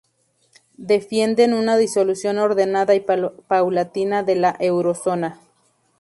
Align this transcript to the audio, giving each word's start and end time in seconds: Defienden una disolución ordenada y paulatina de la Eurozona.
Defienden 0.79 1.53
una 1.53 1.77
disolución 1.77 2.39
ordenada 2.39 2.95
y 2.95 3.01
paulatina 3.01 4.23
de 4.23 4.35
la 4.35 4.55
Eurozona. 4.59 5.39